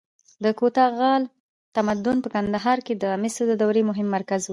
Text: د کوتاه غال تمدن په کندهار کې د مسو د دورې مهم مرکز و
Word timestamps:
د 0.43 0.45
کوتاه 0.59 0.89
غال 0.99 1.23
تمدن 1.75 2.17
په 2.23 2.29
کندهار 2.35 2.77
کې 2.85 2.93
د 3.03 3.05
مسو 3.21 3.43
د 3.47 3.53
دورې 3.61 3.81
مهم 3.89 4.07
مرکز 4.15 4.41
و 4.45 4.49